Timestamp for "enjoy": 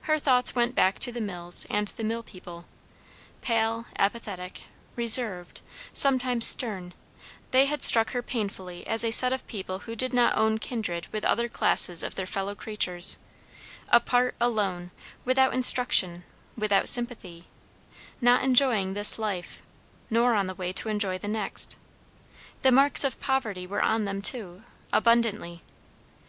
20.88-21.16